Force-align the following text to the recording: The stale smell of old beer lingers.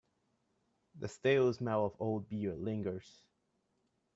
The 0.95 1.07
stale 1.07 1.53
smell 1.53 1.85
of 1.85 1.93
old 2.01 2.27
beer 2.27 2.55
lingers. 2.55 3.21